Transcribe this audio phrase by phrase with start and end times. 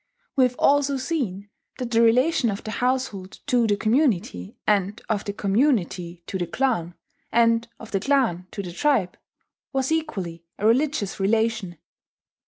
[0.35, 5.25] We have also seen that the relation of the household to the community, and of
[5.25, 6.95] the community to the clan,
[7.31, 9.15] and of the clan to the tribe,
[9.71, 11.77] was equally a religious relation.